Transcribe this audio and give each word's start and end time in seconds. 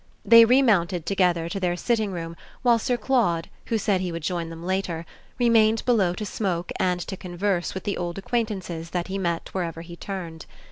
They 0.25 0.45
remounted 0.45 1.05
together 1.05 1.47
to 1.47 1.59
their 1.59 1.75
sitting 1.77 2.11
room 2.11 2.35
while 2.63 2.79
Sir 2.79 2.97
Claude, 2.97 3.49
who 3.65 3.77
said 3.77 4.01
he 4.01 4.11
would 4.11 4.23
join 4.23 4.49
them 4.49 4.65
later, 4.65 5.05
remained 5.37 5.85
below 5.85 6.13
to 6.15 6.25
smoke 6.25 6.71
and 6.79 6.99
to 7.01 7.15
converse 7.15 7.75
with 7.75 7.83
the 7.83 7.97
old 7.97 8.17
acquaintances 8.17 8.89
that 8.97 9.09
he 9.09 9.19
met 9.19 9.49
wherever 9.53 9.81
he 9.83 9.95
turned. 9.95 10.47